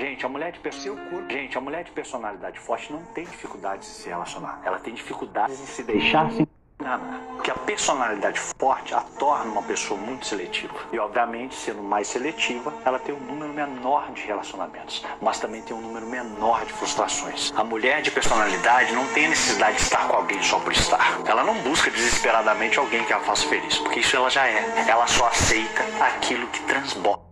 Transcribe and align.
Gente, 0.00 0.24
a 0.24 0.30
mulher 0.30 0.50
de 0.50 0.74
seu 0.74 0.96
corpo, 0.96 1.30
gente, 1.30 1.58
a 1.58 1.60
mulher 1.60 1.84
de 1.84 1.90
personalidade 1.90 2.58
forte 2.58 2.90
não 2.90 3.02
tem 3.12 3.22
dificuldades 3.26 3.86
de 3.86 3.94
se 3.96 4.08
relacionar. 4.08 4.58
Ela 4.64 4.78
tem 4.78 4.94
dificuldades 4.94 5.60
em 5.60 5.66
se 5.66 5.82
deixar 5.82 6.30
se 6.30 6.48
enganar. 6.80 7.20
Porque 7.34 7.50
a 7.50 7.54
personalidade 7.54 8.40
forte 8.40 8.94
a 8.94 9.02
torna 9.18 9.52
uma 9.52 9.62
pessoa 9.62 10.00
muito 10.00 10.24
seletiva. 10.24 10.72
E 10.90 10.98
obviamente, 10.98 11.54
sendo 11.54 11.82
mais 11.82 12.08
seletiva, 12.08 12.72
ela 12.82 12.98
tem 12.98 13.14
um 13.14 13.20
número 13.20 13.52
menor 13.52 14.10
de 14.12 14.22
relacionamentos, 14.22 15.04
mas 15.20 15.38
também 15.38 15.60
tem 15.60 15.76
um 15.76 15.82
número 15.82 16.06
menor 16.06 16.64
de 16.64 16.72
frustrações. 16.72 17.52
A 17.54 17.62
mulher 17.62 18.00
de 18.00 18.10
personalidade 18.10 18.94
não 18.94 19.06
tem 19.08 19.28
necessidade 19.28 19.76
de 19.76 19.82
estar 19.82 20.08
com 20.08 20.16
alguém 20.16 20.42
só 20.42 20.58
por 20.60 20.72
estar. 20.72 21.20
Ela 21.26 21.44
não 21.44 21.56
busca 21.60 21.90
desesperadamente 21.90 22.78
alguém 22.78 23.04
que 23.04 23.12
a 23.12 23.20
faça 23.20 23.46
feliz, 23.46 23.76
porque 23.76 24.00
isso 24.00 24.16
ela 24.16 24.30
já 24.30 24.46
é. 24.46 24.86
Ela 24.88 25.06
só 25.06 25.26
aceita 25.26 25.82
aquilo 26.02 26.46
que 26.46 26.62
transborda. 26.62 27.29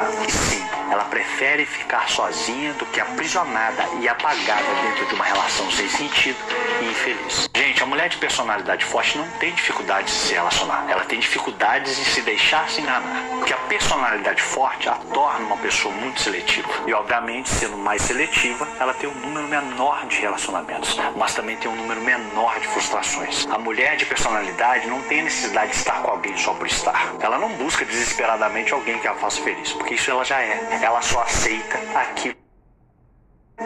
E 0.00 0.30
sim, 0.30 0.64
ela 0.92 1.04
prefere 1.06 1.66
ficar 1.66 2.08
sozinha 2.08 2.72
do 2.74 2.86
que 2.86 3.00
aprisionada 3.00 3.84
e 4.00 4.08
apagada 4.08 4.62
dentro 4.82 5.06
de 5.06 5.14
uma 5.14 5.24
relação 5.24 5.68
sem 5.72 5.88
sentido 5.88 6.38
e 6.80 6.84
infeliz. 6.84 7.50
Gente, 7.52 7.82
a 7.82 7.86
mulher 7.86 8.08
de 8.08 8.16
personalidade 8.16 8.84
forte 8.84 9.18
não 9.18 9.28
tem 9.40 9.52
dificuldades 9.52 10.14
de 10.14 10.20
se 10.20 10.34
relacionar. 10.34 10.86
Ela 10.88 11.04
tem 11.04 11.18
dificuldades 11.18 11.98
em 11.98 12.04
se 12.04 12.22
deixar 12.22 12.70
se 12.70 12.80
enganar. 12.80 13.24
Porque 13.38 13.52
a 13.52 13.56
personalidade 13.56 14.40
forte 14.40 14.88
a 14.88 14.92
torna 15.12 15.46
uma 15.46 15.56
pessoa 15.56 15.92
muito 15.92 16.20
seletiva. 16.20 16.68
E, 16.86 16.92
obviamente, 16.92 17.48
sendo 17.48 17.76
mais 17.76 18.02
seletiva, 18.02 18.68
ela 18.78 18.94
tem 18.94 19.10
um 19.10 19.14
número 19.14 19.48
menor 19.48 20.06
de 20.06 20.20
relacionamentos, 20.20 20.96
mas 21.16 21.34
também 21.34 21.56
tem 21.56 21.68
um 21.68 21.74
número 21.74 22.00
menor 22.02 22.60
de 22.60 22.68
frustrações. 22.68 23.46
A 23.50 23.58
mulher 23.58 23.96
de 23.96 24.06
personalidade 24.06 24.86
não 24.86 25.02
tem 25.02 25.22
necessidade 25.22 25.72
de 25.72 25.76
estar 25.76 26.02
com 26.02 26.12
alguém 26.12 26.36
só 26.36 26.54
por 26.54 26.68
estar. 26.68 27.14
Ela 27.18 27.38
não 27.38 27.48
busca 27.54 27.84
desesperadamente 27.84 28.72
alguém 28.72 28.98
que 29.00 29.08
a 29.08 29.14
faça 29.14 29.42
feliz 29.42 29.72
porque 29.88 29.94
isso 29.94 30.10
ela 30.10 30.22
já 30.22 30.38
é. 30.38 30.80
Ela 30.82 31.00
só 31.00 31.22
aceita 31.22 31.78
aquilo 31.98 32.36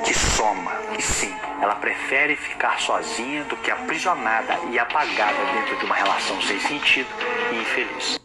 que 0.05 0.15
soma. 0.15 0.71
E 0.97 1.03
sim, 1.03 1.35
ela 1.61 1.75
prefere 1.75 2.37
ficar 2.37 2.79
sozinha 2.79 3.43
do 3.45 3.57
que 3.57 3.73
aprisionada 3.73 4.57
e 4.71 4.79
apagada 4.79 5.45
dentro 5.53 5.77
de 5.79 5.85
uma 5.85 5.97
relação 5.97 6.41
sem 6.43 6.61
sentido 6.61 7.09
e 7.51 7.57
infeliz. 7.57 8.21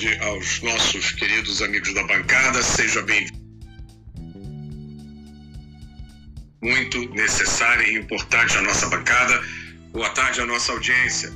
A 0.00 0.24
aos 0.24 0.62
nossos 0.62 1.12
queridos 1.12 1.60
amigos 1.60 1.92
da 1.92 2.02
bancada, 2.04 2.62
seja 2.62 3.02
bem-vindo. 3.02 3.38
Muito 6.62 7.06
necessária 7.10 7.86
e 7.86 7.96
importante 7.96 8.56
a 8.56 8.62
nossa 8.62 8.88
bancada. 8.88 9.44
Boa 9.92 10.08
tarde 10.10 10.40
à 10.40 10.46
nossa 10.46 10.72
audiência. 10.72 11.30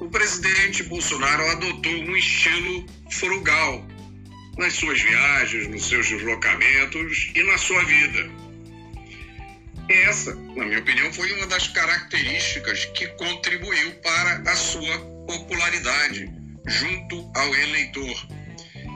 O 0.00 0.08
presidente 0.10 0.84
Bolsonaro 0.84 1.44
adotou 1.50 1.92
um 1.92 2.16
estilo 2.16 2.86
frugal 3.10 3.84
nas 4.56 4.74
suas 4.74 5.02
viagens, 5.02 5.66
nos 5.66 5.88
seus 5.88 6.08
deslocamentos 6.08 7.32
e 7.34 7.42
na 7.42 7.58
sua 7.58 7.84
vida. 7.84 8.30
Essa, 9.88 10.36
na 10.36 10.64
minha 10.64 10.78
opinião, 10.78 11.12
foi 11.12 11.32
uma 11.32 11.48
das 11.48 11.66
características 11.66 12.84
que 12.84 13.08
contribuiu 13.08 13.92
para 14.02 14.52
a 14.52 14.54
sua 14.54 14.98
popularidade 15.26 16.37
junto 16.68 17.30
ao 17.34 17.54
eleitor. 17.54 18.28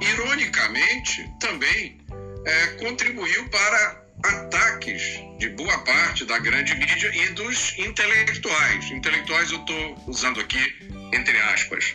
Ironicamente, 0.00 1.30
também 1.40 1.98
é, 2.44 2.66
contribuiu 2.78 3.48
para 3.48 4.02
ataques 4.24 5.20
de 5.38 5.48
boa 5.50 5.78
parte 5.78 6.24
da 6.24 6.38
grande 6.38 6.74
mídia 6.74 7.10
e 7.14 7.28
dos 7.30 7.76
intelectuais. 7.78 8.90
Intelectuais 8.90 9.50
eu 9.50 9.58
estou 9.58 10.04
usando 10.06 10.40
aqui 10.40 10.92
entre 11.12 11.38
aspas. 11.38 11.94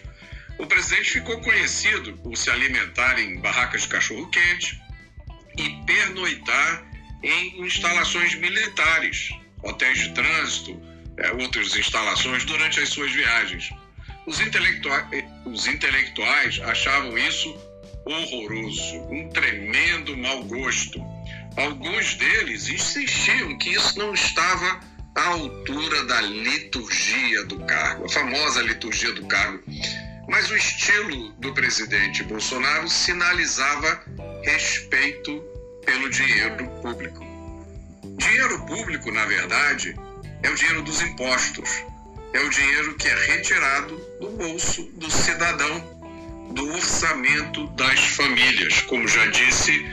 O 0.58 0.66
presidente 0.66 1.12
ficou 1.12 1.40
conhecido 1.42 2.14
por 2.18 2.36
se 2.38 2.50
alimentar 2.50 3.20
em 3.20 3.40
barracas 3.40 3.82
de 3.84 3.88
cachorro-quente 3.90 4.80
e 5.58 5.70
pernoitar 5.86 6.86
em 7.24 7.62
instalações 7.62 8.36
militares, 8.36 9.30
hotéis 9.64 10.00
de 10.00 10.14
trânsito, 10.14 10.80
é, 11.18 11.32
outras 11.32 11.76
instalações 11.76 12.46
durante 12.46 12.80
as 12.80 12.90
suas 12.90 13.12
viagens. 13.12 13.70
Os 14.28 14.42
intelectuais, 14.42 15.24
os 15.46 15.68
intelectuais 15.68 16.60
achavam 16.66 17.18
isso 17.18 17.50
horroroso, 18.04 18.98
um 19.10 19.30
tremendo 19.30 20.18
mau 20.18 20.44
gosto. 20.44 21.02
Alguns 21.56 22.16
deles 22.16 22.68
insistiam 22.68 23.58
que 23.58 23.70
isso 23.70 23.98
não 23.98 24.14
estava 24.14 24.82
à 25.16 25.28
altura 25.30 26.04
da 26.04 26.20
liturgia 26.20 27.46
do 27.46 27.58
cargo, 27.64 28.04
a 28.04 28.10
famosa 28.10 28.62
liturgia 28.64 29.14
do 29.14 29.26
cargo. 29.28 29.64
Mas 30.28 30.52
o 30.52 30.58
estilo 30.58 31.32
do 31.40 31.54
presidente 31.54 32.22
Bolsonaro 32.24 32.90
sinalizava 32.90 34.04
respeito 34.44 35.42
pelo 35.86 36.10
dinheiro 36.10 36.68
público. 36.82 37.26
Dinheiro 38.18 38.66
público, 38.66 39.10
na 39.10 39.26
verdade, 39.26 39.96
é 40.44 40.50
o 40.50 40.56
dinheiro 40.56 40.82
dos 40.82 41.02
impostos 41.02 41.70
é 42.34 42.40
o 42.40 42.50
dinheiro 42.50 42.96
que 42.96 43.08
é 43.08 43.26
retirado 43.34 43.96
do 44.20 44.30
bolso 44.32 44.84
do 44.96 45.10
cidadão, 45.10 45.98
do 46.54 46.74
orçamento 46.74 47.68
das 47.76 48.00
famílias, 48.00 48.82
como 48.82 49.08
já 49.08 49.26
disse 49.28 49.86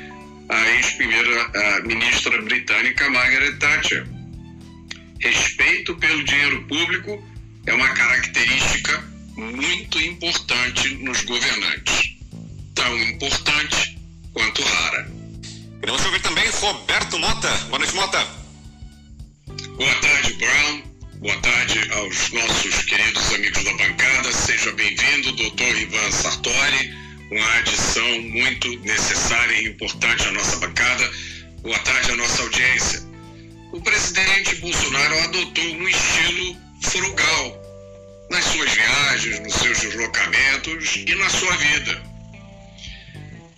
a 0.48 0.70
ex-primeira 0.72 1.82
ministra 1.84 2.40
britânica 2.42 3.08
Margaret 3.10 3.56
Thatcher. 3.58 4.06
Respeito 5.20 5.94
pelo 5.96 6.22
dinheiro 6.24 6.62
público 6.64 7.24
é 7.66 7.72
uma 7.72 7.88
característica 7.90 9.02
muito 9.36 10.00
importante 10.00 10.94
nos 10.96 11.22
governantes, 11.22 12.16
tão 12.74 12.98
importante 12.98 13.98
quanto 14.32 14.62
rara. 14.62 15.10
Queremos 15.80 16.04
ouvir 16.04 16.20
também 16.20 16.48
Roberto 16.50 17.18
Mota. 17.18 17.48
Aos 22.04 22.30
nossos 22.32 22.84
queridos 22.84 23.32
amigos 23.32 23.64
da 23.64 23.72
bancada. 23.72 24.30
Seja 24.30 24.70
bem-vindo, 24.72 25.32
doutor 25.32 25.78
Ivan 25.78 26.10
Sartori, 26.10 26.92
uma 27.30 27.54
adição 27.54 28.20
muito 28.20 28.68
necessária 28.80 29.54
e 29.54 29.68
importante 29.68 30.28
à 30.28 30.32
nossa 30.32 30.56
bancada. 30.58 31.10
Boa 31.62 31.78
tarde 31.78 32.10
à 32.10 32.16
nossa 32.16 32.42
audiência. 32.42 33.02
O 33.72 33.80
presidente 33.80 34.56
Bolsonaro 34.56 35.18
adotou 35.20 35.64
um 35.64 35.88
estilo 35.88 36.56
frugal 36.82 37.62
nas 38.30 38.44
suas 38.44 38.70
viagens, 38.70 39.40
nos 39.40 39.54
seus 39.54 39.80
deslocamentos 39.80 40.96
e 40.96 41.14
na 41.14 41.30
sua 41.30 41.56
vida. 41.56 42.02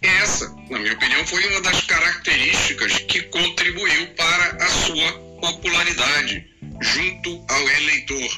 Essa, 0.02 0.48
na 0.70 0.78
minha 0.78 0.92
opinião, 0.92 1.26
foi 1.26 1.44
uma 1.48 1.62
das 1.62 1.80
características 1.80 2.92
que 3.08 3.22
contribuiu 3.22 4.06
para 4.14 4.64
a 4.64 4.68
sua 4.68 5.12
popularidade 5.40 6.55
junto 6.80 7.44
ao 7.48 7.68
eleitor. 7.68 8.30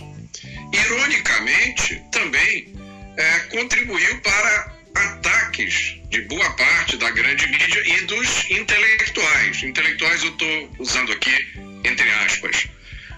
Ironicamente, 0.72 2.02
também 2.12 2.74
é, 3.16 3.38
contribuiu 3.50 4.20
para 4.20 4.78
ataques 4.94 5.96
de 6.10 6.22
boa 6.22 6.50
parte 6.56 6.96
da 6.96 7.10
grande 7.10 7.46
mídia 7.46 7.82
e 7.86 8.00
dos 8.02 8.50
intelectuais. 8.50 9.62
Intelectuais 9.62 10.22
eu 10.22 10.30
estou 10.30 10.70
usando 10.78 11.12
aqui 11.12 11.68
entre 11.84 12.10
aspas. 12.24 12.68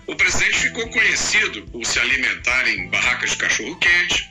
O 0.07 0.15
presidente 0.17 0.59
ficou 0.59 0.89
conhecido 0.89 1.63
por 1.69 1.85
se 1.85 1.99
alimentar 1.99 2.69
em 2.69 2.89
barracas 2.89 3.31
de 3.31 3.37
cachorro-quente 3.37 4.29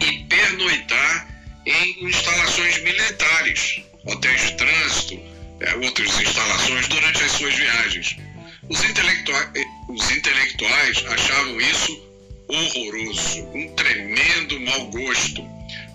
e 0.00 0.24
pernoitar 0.24 1.28
em 1.66 2.06
instalações 2.06 2.82
militares, 2.82 3.82
hotéis 4.06 4.40
de 4.42 4.56
trânsito, 4.56 5.20
é, 5.60 5.74
outras 5.76 6.20
instalações 6.20 6.88
durante 6.88 7.22
as 7.22 7.32
suas 7.32 7.54
viagens. 7.54 8.16
Os 8.68 8.82
intelectuais, 8.82 9.50
os 9.88 10.10
intelectuais 10.10 11.04
achavam 11.06 11.60
isso 11.60 12.02
horroroso, 12.48 13.42
um 13.54 13.74
tremendo 13.74 14.58
mau 14.60 14.86
gosto. 14.86 15.46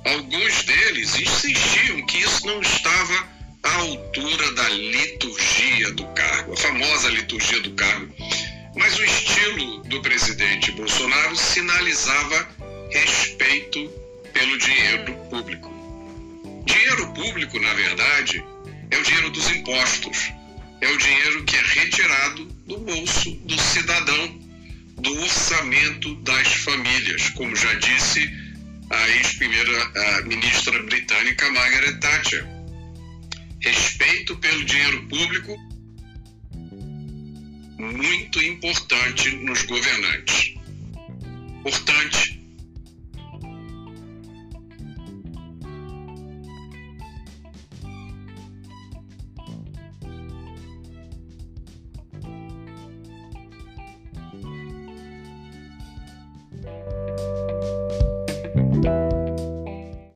Alguns 0.05 0.63
deles 0.63 1.19
insistiam 1.19 2.05
que 2.05 2.19
isso 2.19 2.45
não 2.45 2.61
estava 2.61 3.27
à 3.63 3.75
altura 3.75 4.51
da 4.53 4.69
liturgia 4.69 5.91
do 5.93 6.05
cargo, 6.13 6.53
a 6.53 6.57
famosa 6.57 7.09
liturgia 7.09 7.59
do 7.61 7.71
cargo. 7.71 8.13
Mas 8.75 8.97
o 8.97 9.03
estilo 9.03 9.83
do 9.85 10.01
presidente 10.01 10.71
Bolsonaro 10.71 11.35
sinalizava 11.35 12.47
respeito 12.91 13.89
pelo 14.31 14.57
dinheiro 14.59 15.13
público. 15.29 15.69
Dinheiro 16.65 17.13
público, 17.13 17.59
na 17.59 17.73
verdade, 17.73 18.43
é 18.91 18.97
o 18.97 19.03
dinheiro 19.03 19.29
dos 19.31 19.49
impostos 19.49 20.31
é 20.81 20.87
o 20.87 20.97
dinheiro 20.97 21.43
que 21.43 21.55
é 21.55 21.61
retirado 21.61 22.47
do 22.69 22.77
bolso 22.77 23.31
do 23.31 23.59
cidadão, 23.59 24.39
do 25.01 25.21
orçamento 25.23 26.13
das 26.17 26.47
famílias, 26.53 27.29
como 27.31 27.55
já 27.55 27.73
disse 27.73 28.31
a 28.91 29.09
ex-primeira-ministra 29.09 30.83
britânica 30.83 31.49
Margaret 31.49 31.97
Thatcher. 31.99 32.47
Respeito 33.59 34.37
pelo 34.37 34.63
dinheiro 34.63 35.07
público, 35.07 35.57
muito 37.79 38.41
importante 38.41 39.31
nos 39.37 39.63
governantes. 39.63 40.53
Importante 41.59 42.38